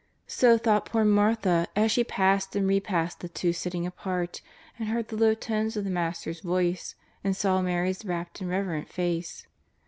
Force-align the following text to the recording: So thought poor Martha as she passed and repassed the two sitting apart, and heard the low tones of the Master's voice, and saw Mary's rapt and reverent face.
So 0.25 0.57
thought 0.57 0.87
poor 0.87 1.05
Martha 1.05 1.67
as 1.75 1.91
she 1.91 2.03
passed 2.03 2.55
and 2.55 2.65
repassed 2.67 3.19
the 3.19 3.29
two 3.29 3.53
sitting 3.53 3.85
apart, 3.85 4.41
and 4.79 4.87
heard 4.89 5.09
the 5.09 5.15
low 5.15 5.35
tones 5.35 5.77
of 5.77 5.83
the 5.83 5.91
Master's 5.91 6.39
voice, 6.39 6.95
and 7.23 7.37
saw 7.37 7.61
Mary's 7.61 8.03
rapt 8.03 8.41
and 8.41 8.49
reverent 8.49 8.89
face. 8.89 9.45